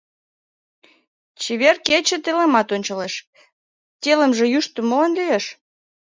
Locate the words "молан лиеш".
4.87-5.45